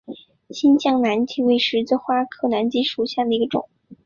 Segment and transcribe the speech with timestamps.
[0.49, 3.69] 新疆南芥为十字花科南芥属下的一个种。